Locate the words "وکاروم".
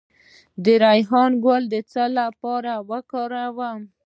2.89-3.81